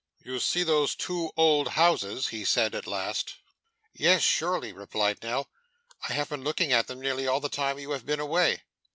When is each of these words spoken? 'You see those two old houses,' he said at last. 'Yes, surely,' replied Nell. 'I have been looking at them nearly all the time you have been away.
'You 0.23 0.39
see 0.39 0.63
those 0.63 0.95
two 0.95 1.29
old 1.37 1.67
houses,' 1.67 2.29
he 2.29 2.43
said 2.43 2.73
at 2.73 2.87
last. 2.87 3.35
'Yes, 3.93 4.23
surely,' 4.23 4.73
replied 4.73 5.21
Nell. 5.21 5.47
'I 6.09 6.13
have 6.13 6.29
been 6.29 6.43
looking 6.43 6.73
at 6.73 6.87
them 6.87 6.99
nearly 6.99 7.27
all 7.27 7.39
the 7.39 7.49
time 7.49 7.77
you 7.77 7.91
have 7.91 8.03
been 8.07 8.19
away. 8.19 8.63